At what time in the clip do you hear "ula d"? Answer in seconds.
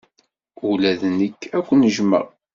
0.69-1.01